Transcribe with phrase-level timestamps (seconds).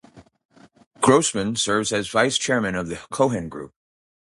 [0.99, 3.71] Grossman serves as Vice Chairman of the Cohen Group.